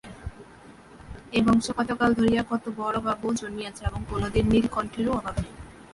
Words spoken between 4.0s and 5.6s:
কোনোদিন নীলকণ্ঠেরও অভাব নাই।